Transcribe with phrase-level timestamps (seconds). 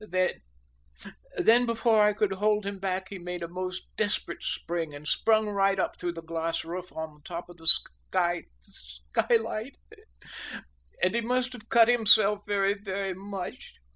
[0.09, 0.31] Then
[1.37, 5.47] then before I could hold him back he made a most desperate spring and sprung
[5.47, 9.77] right up through the glass roof on the top of the sky skylight,
[11.03, 13.75] and he must have cut himself very very much.